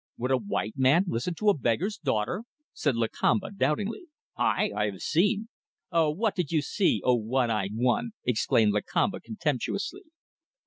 "Would 0.17 0.31
a 0.31 0.37
white 0.37 0.73
man 0.77 1.03
listen 1.05 1.35
to 1.35 1.49
a 1.49 1.53
beggar's 1.55 1.99
daughter?" 1.99 2.41
said 2.73 2.95
Lakamba, 2.95 3.51
doubtingly. 3.51 4.07
"Hai! 4.35 4.71
I 4.75 4.85
have 4.87 4.99
seen..." 5.01 5.47
"And 5.91 6.17
what 6.17 6.33
did 6.35 6.51
you 6.51 6.63
see? 6.63 7.03
O 7.05 7.13
one 7.13 7.51
eyed 7.51 7.75
one!" 7.75 8.13
exclaimed 8.25 8.73
Lakamba, 8.73 9.21
contemptuously. 9.21 10.01